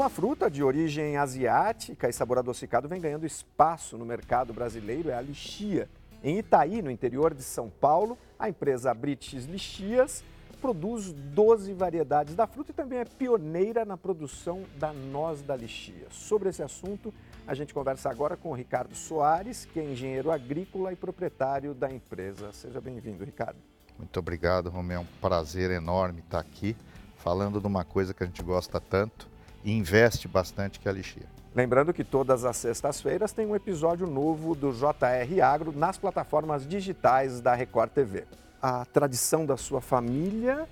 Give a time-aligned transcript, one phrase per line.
[0.00, 5.14] Uma fruta de origem asiática e sabor adocicado vem ganhando espaço no mercado brasileiro, é
[5.14, 5.90] a lixia.
[6.24, 10.24] Em Itaí, no interior de São Paulo, a empresa British Lixias
[10.58, 16.06] produz 12 variedades da fruta e também é pioneira na produção da noz da lixia.
[16.08, 17.12] Sobre esse assunto,
[17.46, 21.92] a gente conversa agora com o Ricardo Soares, que é engenheiro agrícola e proprietário da
[21.92, 22.52] empresa.
[22.52, 23.58] Seja bem-vindo, Ricardo.
[23.98, 24.96] Muito obrigado, Romeu.
[24.96, 26.74] É um prazer enorme estar aqui
[27.18, 29.28] falando de uma coisa que a gente gosta tanto
[29.64, 31.26] e investe bastante, que é a lixia.
[31.54, 37.40] Lembrando que todas as sextas-feiras tem um episódio novo do JR Agro nas plataformas digitais
[37.40, 38.24] da Record TV
[38.60, 40.68] a tradição da sua família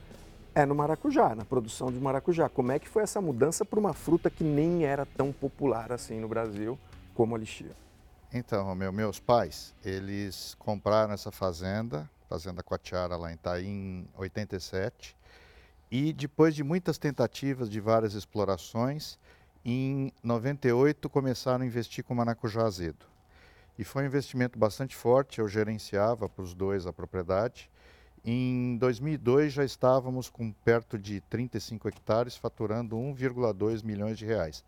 [0.54, 2.48] é no maracujá, na produção de maracujá.
[2.48, 6.20] Como é que foi essa mudança para uma fruta que nem era tão popular assim
[6.20, 6.78] no Brasil
[7.14, 7.70] como a lixia?
[8.32, 15.16] Então, Romeu, meus pais, eles compraram essa fazenda, fazenda Coatiara lá em Itaí, em 87,
[15.90, 19.18] e depois de muitas tentativas de várias explorações,
[19.64, 23.06] em 98 começaram a investir com maracujá azedo.
[23.78, 27.70] E foi um investimento bastante forte, eu gerenciava para os dois a propriedade,
[28.24, 34.64] em 2002 já estávamos com perto de 35 hectares, faturando 1,2 milhões de reais.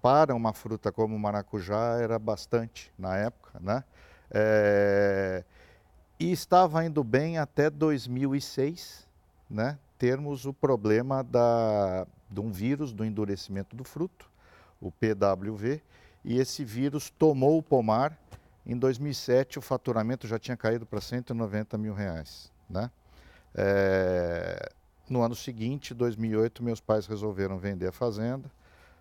[0.00, 3.84] Para uma fruta como o maracujá era bastante na época, né?
[4.30, 5.44] É...
[6.18, 9.08] E estava indo bem até 2006,
[9.52, 9.78] né?
[9.98, 14.28] Termos o problema da, de um vírus do endurecimento do fruto,
[14.80, 15.82] o PWV,
[16.24, 18.18] e esse vírus tomou o pomar.
[18.64, 22.50] Em 2007 o faturamento já tinha caído para 190 mil reais.
[22.68, 22.90] Né?
[23.54, 24.72] É,
[25.08, 28.50] no ano seguinte, 2008, meus pais resolveram vender a fazenda.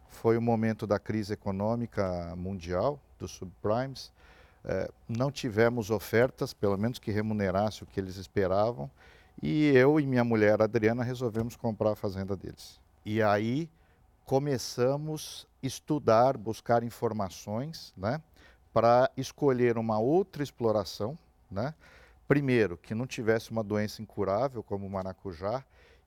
[0.10, 4.12] Foi o momento da crise econômica mundial, dos subprimes.
[4.66, 8.92] É, não tivemos ofertas, pelo menos que remunerasse o que eles esperavam.
[9.42, 12.80] E eu e minha mulher Adriana resolvemos comprar a fazenda deles.
[13.06, 13.70] E aí
[14.26, 18.22] começamos a estudar, buscar informações, né,
[18.74, 21.18] para escolher uma outra exploração,
[21.50, 21.74] né,
[22.28, 25.64] primeiro, que não tivesse uma doença incurável como o maracujá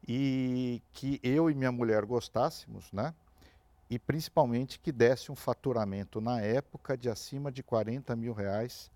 [0.09, 3.15] e que eu e minha mulher gostássemos, né?
[3.91, 8.91] E principalmente que desse um faturamento na época de acima de 40 mil reais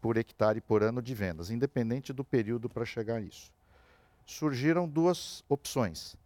[0.00, 3.52] por hectare por ano de vendas, independente do período para chegar a isso.
[4.26, 6.16] Surgiram duas opções: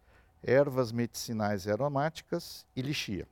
[0.41, 3.27] ervas medicinais e aromáticas e lixia.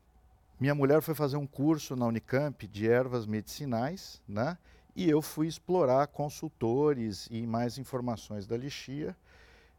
[0.59, 4.57] Minha mulher foi fazer um curso na Unicamp de ervas medicinais, né?
[4.95, 9.15] E eu fui explorar consultores e mais informações da lixia.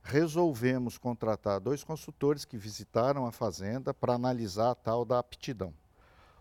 [0.03, 5.75] Resolvemos contratar dois consultores que visitaram a fazenda para analisar a tal da aptidão.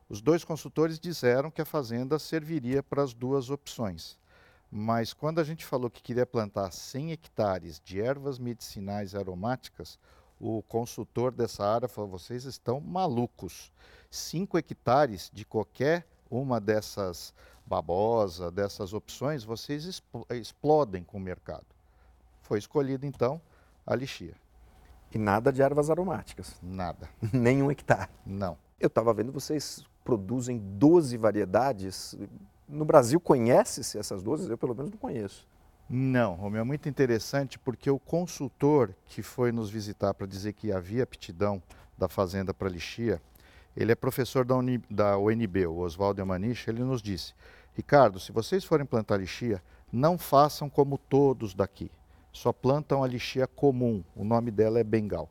[0.07, 4.17] Os dois consultores disseram que a fazenda serviria para as duas opções.
[4.71, 9.97] Mas quando a gente falou que queria plantar 100 hectares de ervas medicinais aromáticas,
[10.39, 13.71] o consultor dessa área falou: vocês estão malucos.
[14.09, 17.33] 5 hectares de qualquer uma dessas
[17.65, 21.65] babosa, dessas opções, vocês explodem com o mercado.
[22.41, 23.41] Foi escolhida então
[23.85, 24.35] a lixia.
[25.13, 26.55] E nada de ervas aromáticas?
[26.61, 27.09] Nada.
[27.33, 28.09] Nenhum hectare?
[28.25, 28.57] Não.
[28.79, 32.15] Eu estava vendo, vocês produzem 12 variedades.
[32.67, 34.49] No Brasil conhece-se essas 12?
[34.49, 35.47] Eu pelo menos não conheço.
[35.89, 40.69] Não, Romeu, é muito interessante porque o consultor que foi nos visitar para dizer que
[40.69, 41.63] havia aptidão
[41.97, 43.21] da fazenda para lixia,
[43.75, 47.33] ele é professor da, Uni, da UNB, o Oswaldo Emanich, ele nos disse,
[47.73, 51.89] Ricardo, se vocês forem plantar lixia, não façam como todos daqui.
[52.33, 55.29] Só plantam a lixia comum, o nome dela é bengal.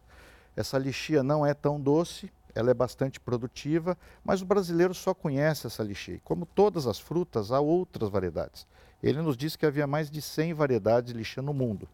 [0.57, 5.67] Essa lixia não é tão doce, ela é bastante produtiva, mas o brasileiro só conhece
[5.67, 5.85] essa.
[5.85, 8.67] E como todas as frutas, há outras variedades.
[9.03, 11.87] Ele nos disse que havia mais de 100 variedades de lixia no mundo.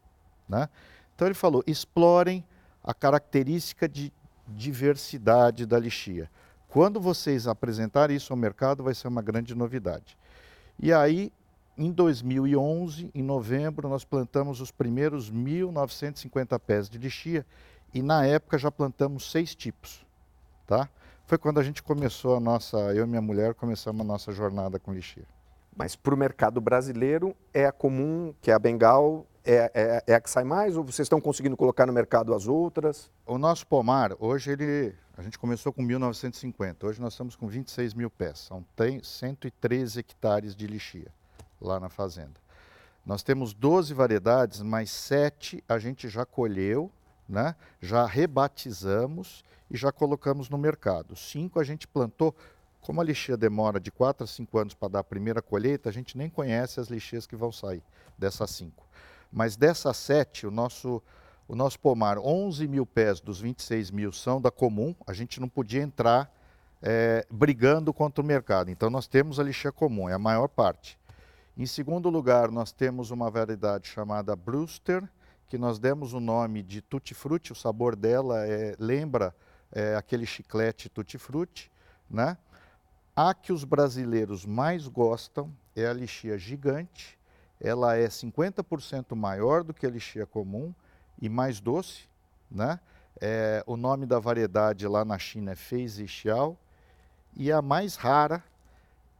[0.48, 0.68] Né?
[1.14, 2.44] Então ele falou, explorem
[2.82, 4.12] a característica de
[4.48, 6.30] diversidade da lixia.
[6.68, 10.16] Quando vocês apresentarem isso ao mercado, vai ser uma grande novidade.
[10.78, 11.32] E aí,
[11.76, 17.44] em 2011, em novembro, nós plantamos os primeiros 1.950 pés de lixia
[17.92, 20.04] e na época já plantamos seis tipos,
[20.66, 20.88] tá?
[21.24, 24.78] Foi quando a gente começou a nossa, eu e minha mulher começamos a nossa jornada
[24.78, 25.24] com lixia.
[25.74, 30.14] Mas para o mercado brasileiro é a comum, que é a Bengal, é, é, é,
[30.14, 33.10] a que sai mais ou vocês estão conseguindo colocar no mercado as outras?
[33.26, 37.94] O nosso pomar, hoje ele, a gente começou com 1.950, hoje nós estamos com 26
[37.94, 41.08] mil pés, são tem 113 hectares de lixia
[41.60, 42.40] lá na fazenda.
[43.04, 46.90] Nós temos 12 variedades, mas 7 a gente já colheu,
[47.32, 47.56] né?
[47.80, 51.16] já rebatizamos e já colocamos no mercado.
[51.16, 52.36] 5 a gente plantou,
[52.82, 55.92] como a lixia demora de 4 a 5 anos para dar a primeira colheita, a
[55.92, 57.82] gente nem conhece as lixias que vão sair
[58.18, 58.86] dessas 5.
[59.32, 61.02] Mas dessas sete, o nosso
[61.48, 65.48] O nosso pomar, 11 mil pés dos 26 mil são da comum, a gente não
[65.48, 66.30] podia entrar
[66.80, 68.70] é, brigando contra o mercado.
[68.70, 70.98] Então nós temos a lixia comum, é a maior parte.
[71.56, 75.02] Em segundo lugar, nós temos uma variedade chamada Brewster,
[75.52, 79.36] que nós demos o nome de Tutti Frutti, o sabor dela é, lembra
[79.70, 81.70] é, aquele chiclete Tutti Frutti,
[82.08, 82.38] né?
[83.14, 87.18] A que os brasileiros mais gostam é a lixia gigante,
[87.60, 90.74] ela é 50% maior do que a lixia comum
[91.20, 92.08] e mais doce,
[92.50, 92.80] né?
[93.20, 96.58] É, o nome da variedade lá na China é Fei Xiao
[97.36, 98.42] e a mais rara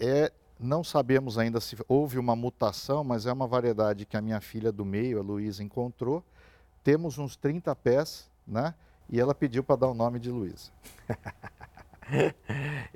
[0.00, 4.40] é não sabemos ainda se houve uma mutação, mas é uma variedade que a minha
[4.40, 6.24] filha do meio, a Luísa, encontrou.
[6.84, 8.74] Temos uns 30 pés, né?
[9.08, 10.70] E ela pediu para dar o nome de Luísa.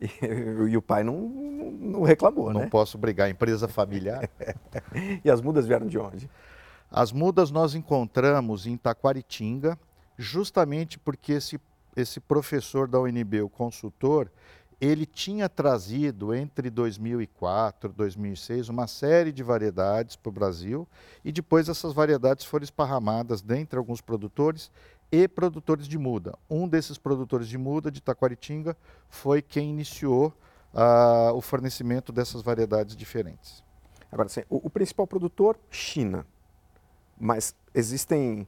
[0.00, 2.68] e, e, o pai não, não reclamou, não né?
[2.68, 4.28] posso brigar, empresa familiar.
[5.24, 6.30] e as mudas vieram de onde?
[6.90, 9.78] As mudas nós encontramos em Taquaritinga,
[10.16, 11.60] justamente porque esse,
[11.96, 14.30] esse professor da UNB, o consultor,
[14.80, 20.86] ele tinha trazido entre 2004 e 2006 uma série de variedades para o Brasil
[21.24, 24.70] e depois essas variedades foram esparramadas dentre alguns produtores
[25.10, 26.36] e produtores de muda.
[26.50, 28.76] Um desses produtores de muda de Taquaritinga
[29.08, 30.32] foi quem iniciou
[30.74, 33.64] uh, o fornecimento dessas variedades diferentes.
[34.10, 36.26] Agora, assim, o, o principal produtor, China,
[37.18, 38.46] mas existem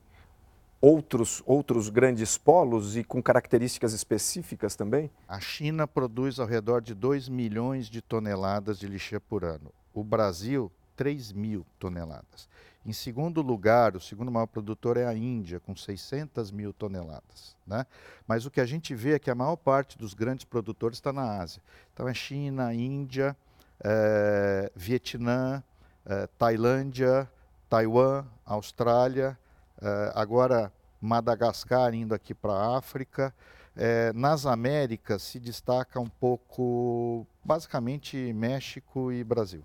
[0.81, 5.11] outros, outros grandes polos e com características específicas também?
[5.27, 9.73] A China produz ao redor de 2 milhões de toneladas de lixia por ano.
[9.93, 12.49] O Brasil, 3 mil toneladas.
[12.87, 17.57] Em segundo lugar, o segundo maior produtor é a Índia, com 600 mil toneladas.
[17.67, 17.85] Né?
[18.27, 21.13] Mas o que a gente vê é que a maior parte dos grandes produtores está
[21.13, 21.61] na Ásia.
[21.93, 23.37] Então é China, Índia,
[23.81, 25.63] é, Vietnã,
[26.07, 27.31] é, Tailândia,
[27.69, 29.39] Taiwan, Austrália,
[29.79, 33.35] Uh, agora, Madagascar indo aqui para a África.
[33.81, 39.63] É, nas Américas se destaca um pouco, basicamente, México e Brasil.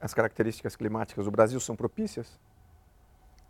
[0.00, 2.38] As características climáticas do Brasil são propícias?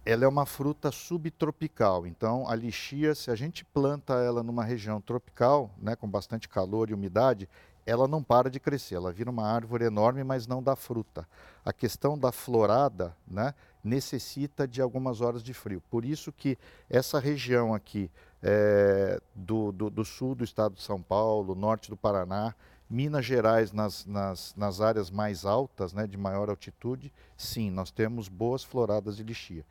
[0.04, 5.00] Ela é uma fruta subtropical, então a lixia, se a gente planta ela numa região
[5.00, 7.48] tropical, né, com bastante calor e umidade,
[7.86, 11.28] ela não para de crescer, ela vira uma árvore enorme, mas não dá fruta.
[11.64, 15.82] A questão da florada, né, necessita de algumas horas de frio.
[15.90, 18.10] Por isso que essa região aqui
[18.42, 22.54] é, do, do, do, sul do estado de São Paulo, norte do Paraná,
[22.88, 28.28] Minas Gerais nas, nas, nas áreas mais altas, né, de maior altitude, sim, nós temos
[28.28, 29.64] boas floradas de lixia.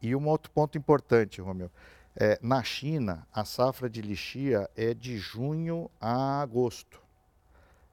[0.00, 1.70] E um outro ponto importante, Romeu,
[2.16, 7.00] é, na China, a safra de lixia é de junho a agosto.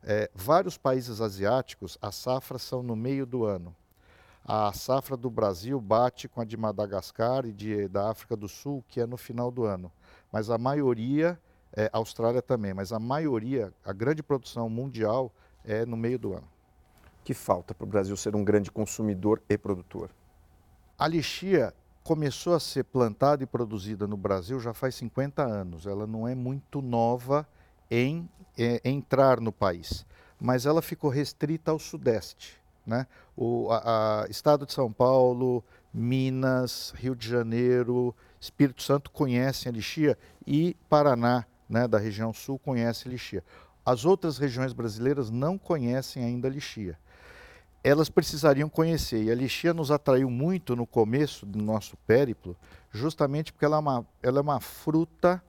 [0.01, 3.75] É, vários países asiáticos, as safras são no meio do ano
[4.51, 8.83] a safra do Brasil bate com a de Madagascar e de, da África do Sul,
[8.87, 9.91] que é no final do ano.
[10.31, 11.39] Mas a maioria,
[11.71, 15.31] é, Austrália também, mas a maioria, a grande produção mundial
[15.63, 16.47] é no meio do ano.
[17.23, 20.09] Que falta para o Brasil ser um grande consumidor e produtor?
[20.97, 21.71] A lixia
[22.03, 25.85] começou a ser plantada e produzida no Brasil já faz 50 anos.
[25.85, 27.47] Ela não é muito nova
[27.91, 30.07] em é, entrar no país,
[30.41, 32.59] mas ela ficou restrita ao Sudeste.
[32.89, 33.05] Né?
[33.37, 35.63] O a, a Estado de São Paulo,
[35.93, 42.57] Minas, Rio de Janeiro, Espírito Santo conhecem a lixia e Paraná, né, da região sul,
[42.57, 43.43] conhece a lixia.
[43.85, 46.97] As outras regiões brasileiras não conhecem ainda a lixia.
[47.83, 52.57] Elas precisariam conhecer, e a lixia nos atraiu muito no começo do nosso périplo,
[52.91, 55.41] justamente porque ela é uma, ela é uma fruta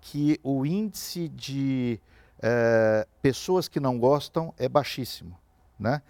[0.00, 2.00] que o índice de
[2.40, 5.36] é, pessoas que não gostam é baixíssimo.
[5.78, 6.00] Né?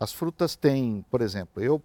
[0.00, 1.80] As frutas têm, por exemplo, eu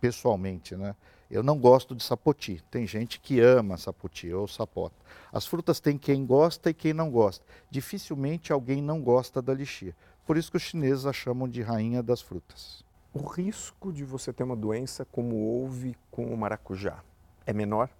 [0.00, 0.94] pessoalmente, né?
[1.28, 2.62] Eu não gosto de sapoti.
[2.70, 4.94] Tem gente que ama sapoti ou sapota.
[5.32, 7.44] As frutas têm quem gosta e quem não gosta.
[7.70, 9.94] Dificilmente alguém não gosta da lixia.
[10.26, 12.84] Por isso que os chineses a chamam de rainha das frutas.
[13.12, 17.02] O risco de você ter uma doença como houve com o maracujá
[17.46, 17.90] é menor?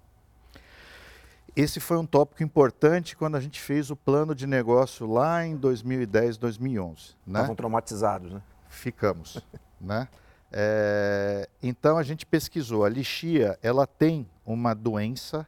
[1.56, 5.56] Esse foi um tópico importante quando a gente fez o plano de negócio lá em
[5.56, 7.16] 2010, 2011.
[7.26, 7.40] Né?
[7.40, 8.40] Estavam traumatizados, né?
[8.70, 9.44] Ficamos,
[9.78, 10.08] né?
[10.52, 12.84] É, então a gente pesquisou.
[12.84, 15.46] A lixia, ela tem uma doença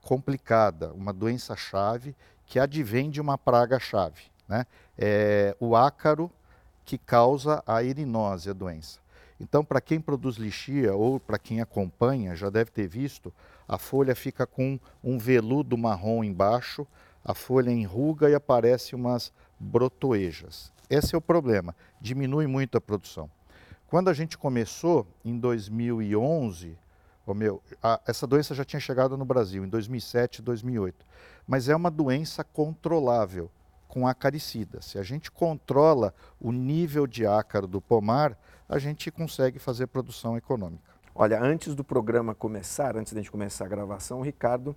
[0.00, 2.16] complicada, uma doença chave
[2.46, 4.66] que advém de uma praga chave, né?
[4.98, 6.30] É o ácaro
[6.84, 9.00] que causa a erinose, a doença.
[9.40, 13.32] Então, para quem produz lixia ou para quem acompanha, já deve ter visto,
[13.66, 16.86] a folha fica com um veludo marrom embaixo,
[17.24, 20.72] a folha enruga e aparece umas brotoejas.
[20.92, 23.30] Esse é o problema, diminui muito a produção.
[23.86, 26.76] Quando a gente começou, em 2011,
[27.24, 31.06] Ô meu, a, essa doença já tinha chegado no Brasil em 2007 e 2008,
[31.46, 33.48] mas é uma doença controlável
[33.86, 34.82] com acaricida.
[34.82, 38.36] Se a gente controla o nível de ácaro do pomar,
[38.68, 40.92] a gente consegue fazer produção econômica.
[41.14, 44.76] Olha, antes do programa começar, antes da gente começar a gravação, o Ricardo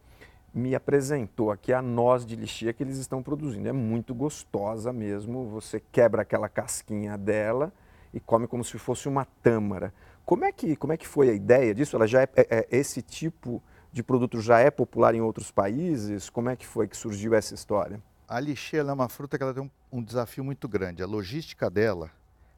[0.55, 3.67] me apresentou aqui a noz de lixia que eles estão produzindo.
[3.67, 5.50] É muito gostosa mesmo.
[5.50, 7.74] Você quebra aquela casquinha dela
[8.13, 9.93] e come como se fosse uma tâmara.
[10.25, 11.97] Como é que, como é que foi a ideia disso?
[11.97, 16.29] Ela já é, é, é esse tipo de produto já é popular em outros países?
[16.29, 18.01] Como é que foi que surgiu essa história?
[18.25, 21.03] A lixia é uma fruta que ela tem um, um desafio muito grande.
[21.03, 22.09] A logística dela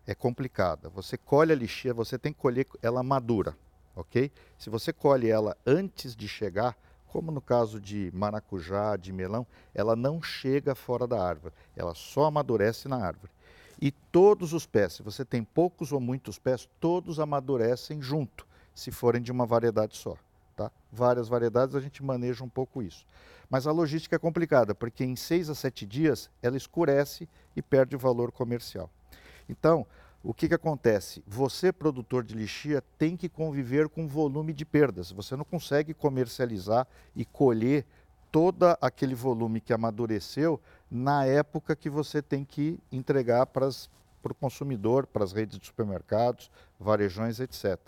[0.05, 0.87] é complicada.
[0.89, 3.57] Você colhe a lixia, você tem que colher ela madura
[3.97, 4.31] ok?
[4.57, 6.77] Se você colhe ela antes de chegar,
[7.17, 12.25] como no caso de maracujá, de melão, ela não chega fora da árvore, ela só
[12.25, 13.31] amadurece na árvore.
[13.81, 18.91] E todos os pés, se você tem poucos ou muitos pés, todos amadurecem junto, se
[18.91, 20.15] forem de uma variedade só.
[20.55, 20.71] Tá?
[20.91, 23.03] Várias variedades a gente maneja um pouco isso.
[23.49, 27.95] Mas a logística é complicada, porque em seis a sete dias ela escurece e perde
[27.95, 28.91] o valor comercial.
[29.49, 29.87] Então,
[30.29, 31.23] o que, que acontece?
[31.25, 35.09] Você, produtor de lixia, tem que conviver com volume de perdas.
[35.09, 37.85] Você não consegue comercializar e colher
[38.29, 40.59] todo aquele volume que amadureceu
[40.91, 46.51] na época que você tem que entregar para o consumidor, para as redes de supermercados,
[46.77, 47.79] varejões, etc.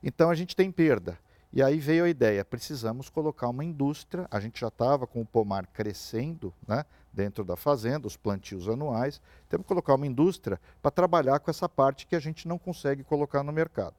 [0.00, 1.18] Então a gente tem perda.
[1.52, 5.26] E aí veio a ideia, precisamos colocar uma indústria, a gente já estava com o
[5.26, 10.90] pomar crescendo né, dentro da fazenda, os plantios anuais, temos que colocar uma indústria para
[10.90, 13.94] trabalhar com essa parte que a gente não consegue colocar no mercado.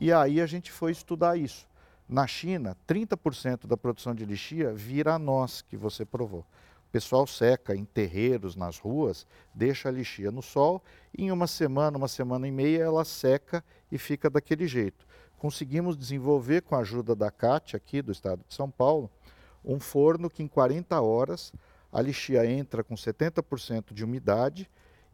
[0.00, 1.66] E aí a gente foi estudar isso.
[2.08, 6.40] Na China, 30% da produção de lixia vira a nós, que você provou.
[6.40, 10.82] O pessoal seca em terreiros, nas ruas, deixa a lixia no sol
[11.16, 15.06] e em uma semana, uma semana e meia, ela seca e fica daquele jeito
[15.42, 19.10] conseguimos desenvolver, com a ajuda da CAT aqui do estado de São Paulo,
[19.64, 21.52] um forno que em 40 horas
[21.92, 24.68] a lixia entra com 70% de umidade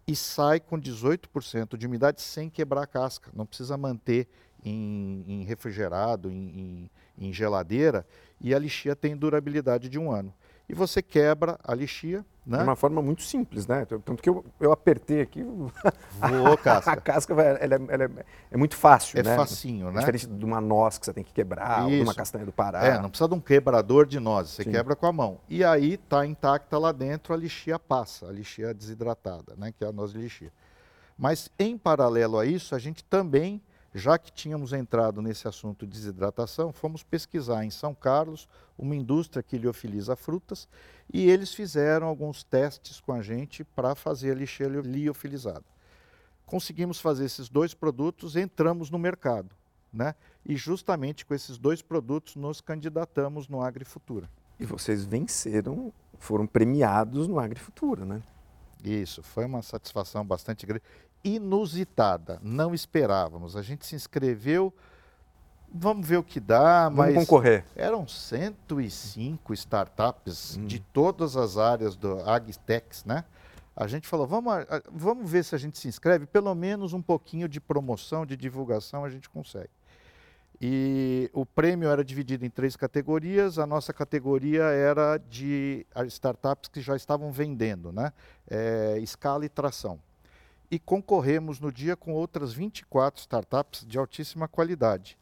[0.06, 3.30] e sai com 18% de umidade sem quebrar a casca.
[3.34, 4.28] Não precisa manter
[4.64, 8.06] em, em refrigerado, em, em, em geladeira,
[8.40, 10.32] e a lixia tem durabilidade de um ano
[10.68, 12.24] e você quebra a lixia.
[12.44, 12.58] Né?
[12.58, 13.84] De uma forma muito simples, né?
[13.84, 15.42] Tanto que eu, eu apertei aqui.
[16.18, 16.92] Voou casca.
[16.92, 19.34] a casca ela é, ela é, é, muito fácil, é né?
[19.34, 20.00] É facinho, né?
[20.00, 21.84] Diferente de uma noz que você tem que quebrar, Isso.
[21.84, 22.82] ou de uma castanha do Pará.
[22.82, 24.70] É, não precisa de um quebrador de nozes, você Sim.
[24.70, 25.38] quebra com a mão.
[25.46, 29.70] E aí está intacta lá dentro, a lixia passa, a lixia desidratada, né?
[29.76, 30.50] Que é a noz de lixia.
[31.18, 33.60] Mas em paralelo a isso, a gente também
[33.94, 39.42] já que tínhamos entrado nesse assunto de desidratação, fomos pesquisar em São Carlos uma indústria
[39.42, 40.68] que liofiliza frutas
[41.12, 45.64] e eles fizeram alguns testes com a gente para fazer a lixeira liofilizada.
[46.44, 49.54] Conseguimos fazer esses dois produtos, entramos no mercado.
[49.90, 50.14] Né?
[50.44, 54.28] E justamente com esses dois produtos nos candidatamos no Agrifutura.
[54.60, 58.22] E vocês venceram, foram premiados no Agrifutura, né?
[58.84, 60.82] Isso, foi uma satisfação bastante grande
[61.24, 63.56] inusitada, não esperávamos.
[63.56, 64.72] A gente se inscreveu,
[65.72, 67.64] vamos ver o que dá, vamos mas concorrer.
[67.74, 70.66] eram 105 startups hum.
[70.66, 73.24] de todas as áreas do Agtex, né?
[73.76, 74.52] A gente falou, vamos,
[74.90, 79.04] vamos ver se a gente se inscreve, pelo menos um pouquinho de promoção, de divulgação
[79.04, 79.70] a gente consegue.
[80.60, 83.56] E o prêmio era dividido em três categorias.
[83.60, 88.12] A nossa categoria era de startups que já estavam vendendo, né?
[88.50, 90.00] É, escala e tração
[90.70, 95.18] e concorremos no dia com outras 24 startups de altíssima qualidade.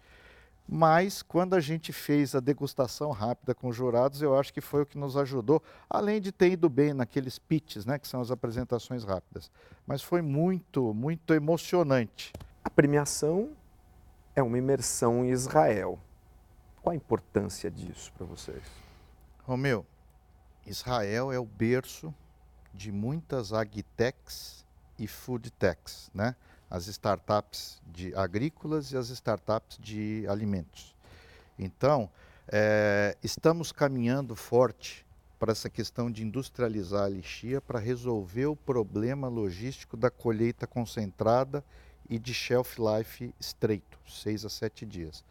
[0.69, 4.83] Mas quando a gente fez a degustação rápida com os jurados, eu acho que foi
[4.83, 8.33] o que nos ajudou, além de ter ido bem naqueles pitches, né, que são as
[8.33, 9.49] apresentações rápidas.
[9.87, 12.33] Mas foi muito, muito emocionante.
[12.65, 13.51] A premiação
[14.35, 16.01] é uma imersão em Israel.
[16.83, 18.63] Qual a importância disso para vocês?
[19.45, 19.87] Romeu,
[20.67, 22.13] Israel é o berço
[22.75, 24.66] de muitas agtechs
[24.99, 26.35] e food techs, né?
[26.71, 30.95] as startups de agrícolas e as startups de alimentos.
[31.59, 32.11] Então,
[32.49, 35.07] é, estamos caminhando forte
[35.39, 41.65] para essa questão de industrializar a lixia para resolver o problema logístico da colheita concentrada
[42.09, 45.25] e de shelf life estreito, seis a sete dias.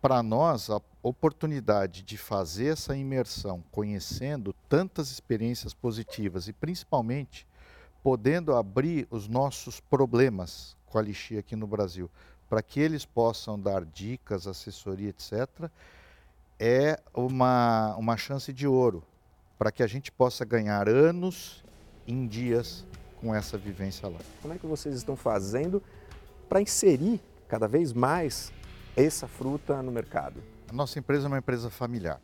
[0.00, 7.46] Para nós, a oportunidade de fazer essa imersão, conhecendo tantas experiências positivas e principalmente
[8.04, 12.10] podendo abrir os nossos problemas com a lixia aqui no Brasil,
[12.50, 15.70] para que eles possam dar dicas, assessoria, etc.,
[16.60, 19.02] é uma, uma chance de ouro
[19.58, 21.64] para que a gente possa ganhar anos
[22.06, 22.84] em dias
[23.22, 24.18] com essa vivência lá.
[24.42, 25.82] Como é que vocês estão fazendo
[26.46, 27.18] para inserir
[27.48, 28.52] cada vez mais
[28.94, 30.42] essa fruta no mercado?
[30.68, 32.20] A nossa empresa é uma empresa familiar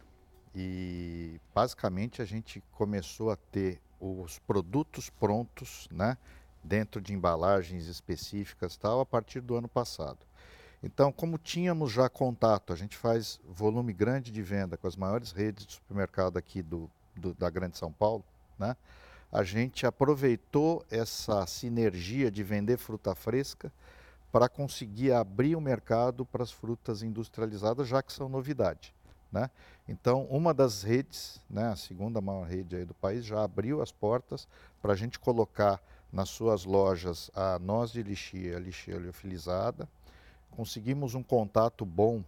[0.54, 6.16] e basicamente a gente começou a ter os produtos prontos, né,
[6.64, 10.18] dentro de embalagens específicas tal a partir do ano passado.
[10.82, 15.30] Então, como tínhamos já contato, a gente faz volume grande de venda com as maiores
[15.30, 18.24] redes de supermercado aqui do, do da Grande São Paulo,
[18.58, 18.74] né?
[19.30, 23.70] A gente aproveitou essa sinergia de vender fruta fresca
[24.32, 28.92] para conseguir abrir o mercado para as frutas industrializadas, já que são novidade.
[29.32, 29.50] Né?
[29.88, 34.46] Então, uma das redes, né, a segunda maior rede do país, já abriu as portas
[34.82, 35.80] para a gente colocar
[36.12, 39.88] nas suas lojas a noz de lixia, a lixia liofilizada.
[40.50, 42.24] Conseguimos um contato bom,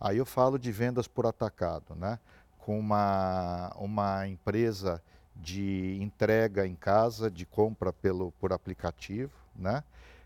[0.00, 2.18] aí eu falo de vendas por atacado, né?
[2.58, 5.00] com uma, uma empresa
[5.36, 9.32] de entrega em casa, de compra pelo, por aplicativo.
[9.54, 9.84] Né?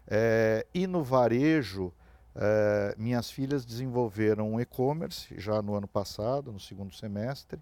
[0.08, 1.92] É, e no varejo,
[2.40, 7.60] é, minhas filhas desenvolveram um e-commerce já no ano passado, no segundo semestre,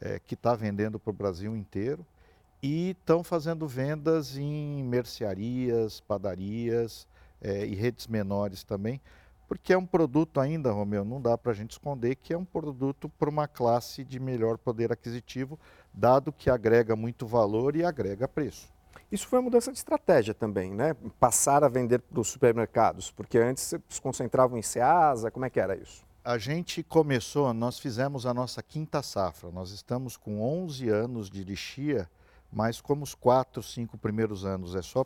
[0.00, 2.04] é, que está vendendo para o Brasil inteiro.
[2.62, 7.06] E estão fazendo vendas em mercearias, padarias
[7.42, 8.98] e redes menores também,
[9.46, 12.44] porque é um produto ainda, Romeu, não dá para a gente esconder que é um
[12.44, 15.58] produto para uma classe de melhor poder aquisitivo,
[15.94, 18.74] dado que agrega muito valor e agrega preço.
[19.10, 20.94] Isso foi uma mudança de estratégia também, né?
[21.18, 25.60] Passar a vender para os supermercados, porque antes se concentravam em Ceasa, como é que
[25.60, 26.04] era isso?
[26.24, 31.44] A gente começou, nós fizemos a nossa quinta safra, nós estamos com 11 anos de
[31.44, 32.10] lixia,
[32.52, 35.04] mas como os quatro, cinco primeiros anos é só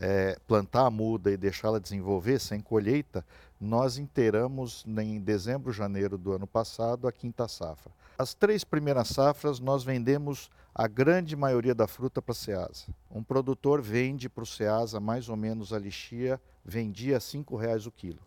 [0.00, 3.24] é, plantar a muda e deixá-la desenvolver sem colheita,
[3.60, 7.92] nós inteiramos em dezembro, janeiro do ano passado a quinta safra.
[8.18, 12.86] As três primeiras safras nós vendemos a grande maioria da fruta para a Ceasa.
[13.08, 17.92] Um produtor vende para o Ceasa mais ou menos a lixia, vendia R$ reais o
[17.92, 18.18] quilo.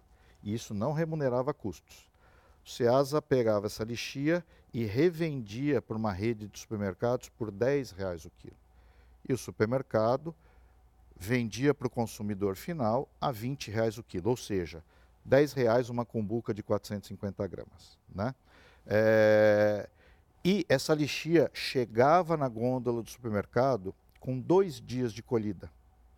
[0.41, 2.09] E isso não remunerava custos.
[2.65, 8.23] O Ceasa pegava essa lixia e revendia para uma rede de supermercados por R$ reais
[8.23, 8.55] o quilo.
[9.27, 10.33] E o supermercado
[11.17, 14.81] vendia para o consumidor final a 20 reais o quilo, ou seja,
[15.25, 17.99] 10 reais uma cumbuca de 450 gramas.
[18.15, 18.33] Né?
[18.85, 19.87] É,
[20.43, 25.71] e essa lixia chegava na gôndola do supermercado com dois dias de colhida.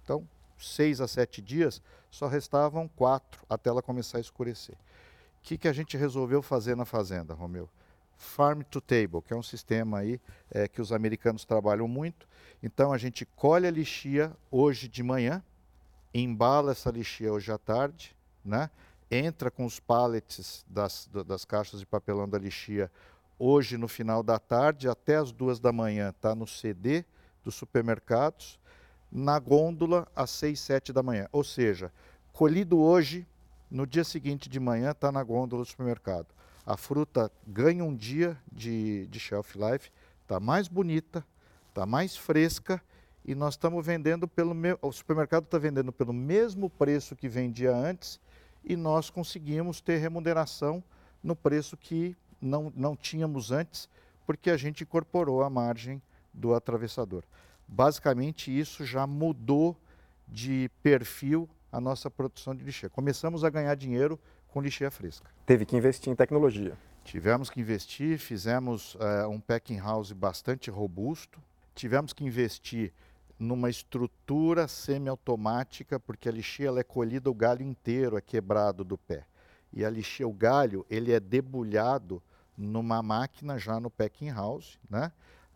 [0.03, 4.75] Então, seis a sete dias, só restavam quatro até ela começar a escurecer.
[4.75, 7.69] O que, que a gente resolveu fazer na fazenda, Romeu?
[8.15, 12.27] Farm to Table, que é um sistema aí é, que os americanos trabalham muito.
[12.61, 15.43] Então a gente colhe a lixia hoje de manhã,
[16.13, 18.69] embala essa lixia hoje à tarde, né?
[19.15, 22.91] Entra com os pallets das, das caixas de papelão da lixia
[23.37, 27.03] hoje no final da tarde, até as duas da manhã está no CD
[27.43, 28.59] dos supermercados,
[29.11, 31.27] na gôndola às seis, sete da manhã.
[31.31, 31.91] Ou seja,
[32.31, 33.27] colhido hoje,
[33.69, 36.27] no dia seguinte de manhã está na gôndola do supermercado
[36.65, 41.25] a fruta ganha um dia de, de shelf life, está mais bonita,
[41.69, 42.81] está mais fresca
[43.25, 47.75] e nós estamos vendendo pelo meu, o supermercado está vendendo pelo mesmo preço que vendia
[47.75, 48.19] antes
[48.63, 50.83] e nós conseguimos ter remuneração
[51.21, 53.89] no preço que não, não tínhamos antes,
[54.25, 56.01] porque a gente incorporou a margem
[56.33, 57.23] do atravessador.
[57.67, 59.77] Basicamente, isso já mudou
[60.27, 62.89] de perfil a nossa produção de lixê.
[62.89, 65.29] Começamos a ganhar dinheiro com lixeira fresca.
[65.45, 66.77] Teve que investir em tecnologia.
[67.03, 71.39] Tivemos que investir, fizemos uh, um packing house bastante robusto,
[71.75, 72.93] tivemos que investir
[73.37, 79.25] numa estrutura semiautomática, porque a lixeira é colhida o galho inteiro, é quebrado do pé.
[79.71, 82.21] E a lixeira, o galho, ele é debulhado
[82.57, 85.11] numa máquina já no packing house, né?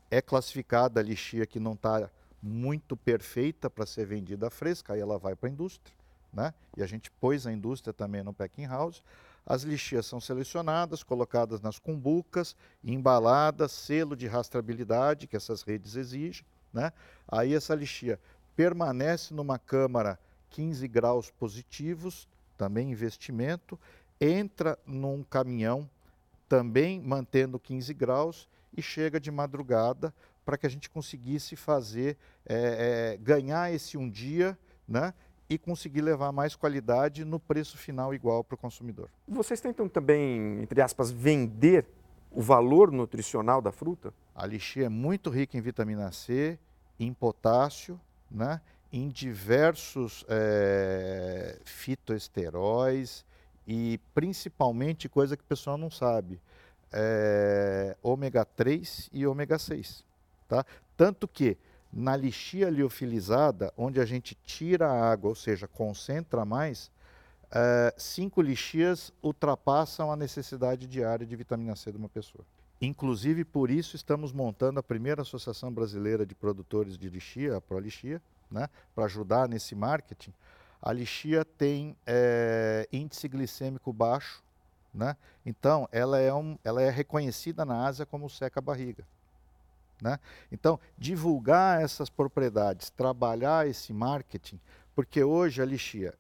[0.09, 2.09] É classificada a lixia que não está
[2.41, 5.97] muito perfeita para ser vendida fresca, aí ela vai para a indústria
[6.37, 6.53] né?
[6.75, 9.01] e a gente pôs a indústria também no packing house.
[9.45, 16.45] As lixias são selecionadas, colocadas nas cumbucas, embaladas, selo de rastreabilidade que essas redes exigem.
[16.73, 16.91] Né?
[17.27, 18.19] Aí essa lixia
[18.55, 22.27] permanece numa câmara 15 graus positivos,
[22.57, 23.79] também investimento,
[24.19, 25.89] entra num caminhão
[26.49, 30.13] também mantendo 15 graus e chega de madrugada
[30.45, 35.13] para que a gente conseguisse fazer, é, é, ganhar esse um dia, né?
[35.49, 39.09] e conseguir levar mais qualidade no preço final igual para o consumidor.
[39.27, 41.85] Vocês tentam também, entre aspas, vender
[42.31, 44.13] o valor nutricional da fruta?
[44.37, 46.59] A lixia é muito rica em vitamina C,
[46.99, 48.61] em potássio, né?
[48.93, 53.25] em diversos é, fitoesteróis
[53.65, 56.39] e principalmente coisa que o pessoal não sabe,
[56.93, 60.05] é, ômega 3 e ômega 6.
[60.47, 60.63] Tá?
[60.95, 61.57] Tanto que
[61.91, 66.91] na lixia liofilizada, onde a gente tira a água, ou seja, concentra mais,
[67.51, 72.45] é, cinco lixias ultrapassam a necessidade diária de vitamina C de uma pessoa.
[72.79, 78.21] Inclusive, por isso, estamos montando a primeira Associação Brasileira de Produtores de Lixia, a ProLixia,
[78.51, 80.33] né, para ajudar nesse marketing.
[80.81, 84.43] A lixia tem é, índice glicêmico baixo,
[84.93, 85.17] né?
[85.45, 89.03] então ela é, um, ela é reconhecida na Ásia como seca-barriga.
[89.99, 90.19] Né?
[90.51, 94.59] Então, divulgar essas propriedades, trabalhar esse marketing,
[94.95, 96.13] porque hoje a lixia,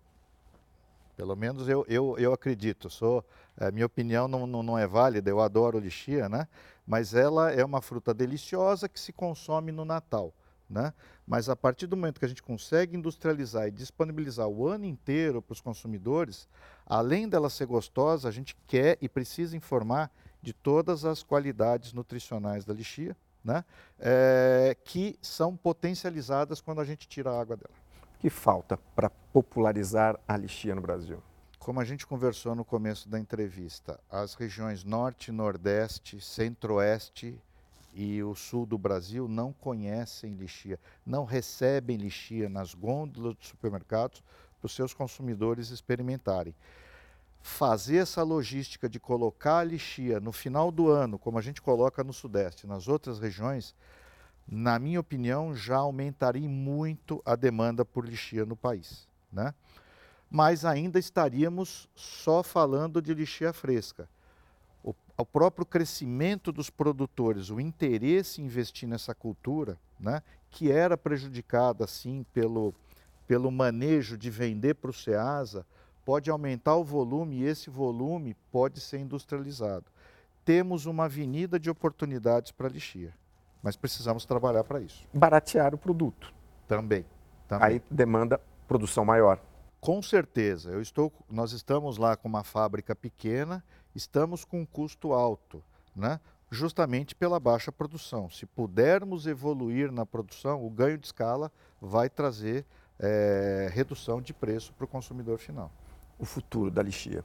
[1.15, 3.23] pelo menos eu, eu, eu acredito, sou,
[3.59, 6.47] a minha opinião não, não, não é válida, eu adoro lixia, né?
[6.85, 10.33] mas ela é uma fruta deliciosa que se consome no Natal.
[10.69, 10.93] Né?
[11.25, 15.41] Mas a partir do momento que a gente consegue industrializar e disponibilizar o ano inteiro
[15.41, 16.47] para os consumidores,
[16.85, 22.65] além dela ser gostosa, a gente quer e precisa informar de todas as qualidades nutricionais
[22.65, 23.63] da lixia, né?
[23.97, 27.73] É, que são potencializadas quando a gente tira a água dela.
[28.15, 31.23] O que falta para popularizar a lixia no Brasil?
[31.67, 37.37] Como a gente conversou no começo da entrevista, as regiões norte, nordeste, centro-oeste
[37.93, 44.23] e o sul do Brasil não conhecem lixia, não recebem lixia nas gôndolas dos supermercados
[44.57, 46.55] para os seus consumidores experimentarem
[47.41, 52.01] fazer essa logística de colocar a lixia no final do ano, como a gente coloca
[52.01, 53.75] no Sudeste, nas outras regiões,
[54.47, 59.05] na minha opinião, já aumentaria muito a demanda por lixia no país.
[59.29, 59.53] Né?
[60.29, 64.09] Mas ainda estaríamos só falando de lixia fresca.
[64.83, 70.97] O, o próprio crescimento dos produtores, o interesse em investir nessa cultura, né, que era
[70.97, 72.73] prejudicada, assim, pelo,
[73.25, 75.65] pelo manejo de vender para o SEASA,
[76.05, 79.85] pode aumentar o volume e esse volume pode ser industrializado.
[80.45, 83.13] Temos uma avenida de oportunidades para a lixia,
[83.61, 85.05] mas precisamos trabalhar para isso.
[85.13, 86.33] Baratear o produto.
[86.65, 87.05] Também,
[87.47, 87.67] também.
[87.67, 89.41] Aí demanda produção maior.
[89.87, 90.71] Com certeza.
[90.71, 93.63] Eu estou, nós estamos lá com uma fábrica pequena,
[93.95, 95.63] estamos com um custo alto,
[95.95, 96.19] né?
[96.51, 98.29] justamente pela baixa produção.
[98.29, 101.49] Se pudermos evoluir na produção, o ganho de escala
[101.81, 102.65] vai trazer
[102.99, 105.71] é, redução de preço para o consumidor final
[106.19, 107.23] o futuro da lixia?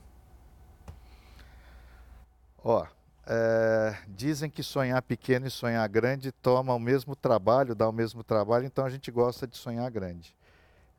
[2.63, 2.87] Ó,
[3.27, 8.23] é, dizem que sonhar pequeno e sonhar grande toma o mesmo trabalho, dá o mesmo
[8.23, 10.33] trabalho, então a gente gosta de sonhar grande.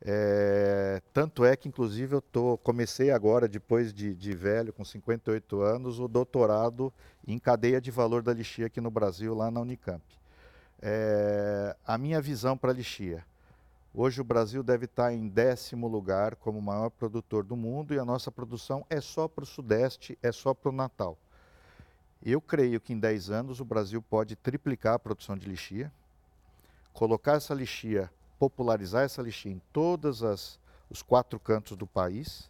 [0.01, 5.61] É, tanto é que, inclusive, eu tô, comecei agora, depois de, de, velho, com 58
[5.61, 6.93] anos, o doutorado
[7.27, 10.03] em cadeia de valor da lixia aqui no Brasil, lá na Unicamp.
[10.81, 13.23] É, a minha visão para a lixia
[13.97, 18.03] Hoje o Brasil deve estar em décimo lugar como maior produtor do mundo e a
[18.03, 21.17] nossa produção é só para o Sudeste, é só para o Natal.
[22.21, 25.89] Eu creio que em 10 anos o Brasil pode triplicar a produção de lixia,
[26.91, 28.11] colocar essa lixia,
[28.49, 32.47] popularizar essa lixia em todos os quatro cantos do país.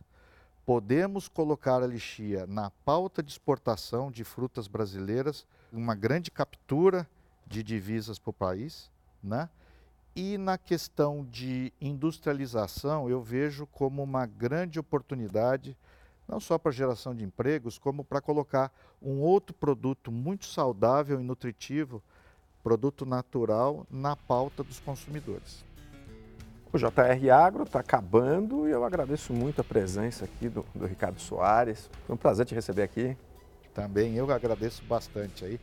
[0.66, 7.08] Podemos colocar a lixia na pauta de exportação de frutas brasileiras, uma grande captura
[7.48, 8.92] de divisas para o país,
[9.24, 9.50] né?
[10.14, 15.78] E na questão de industrialização, eu vejo como uma grande oportunidade,
[16.28, 18.70] não só para geração de empregos, como para colocar
[19.02, 22.04] um outro produto muito saudável e nutritivo,
[22.64, 25.65] produto natural, na pauta dos consumidores.
[26.76, 31.22] O JR Agro está acabando e eu agradeço muito a presença aqui do, do Ricardo
[31.22, 31.90] Soares.
[32.06, 33.16] Foi um prazer te receber aqui.
[33.74, 35.58] Também eu agradeço bastante aí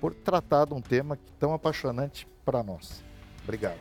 [0.00, 3.02] por tratar de um tema tão apaixonante para nós.
[3.42, 3.80] Obrigado.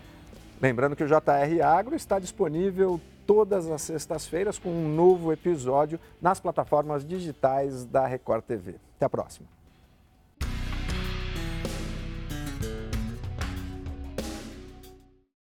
[0.59, 6.39] Lembrando que o JR Agro está disponível todas as sextas-feiras com um novo episódio nas
[6.39, 8.77] plataformas digitais da Record TV.
[8.95, 9.60] Até a próxima.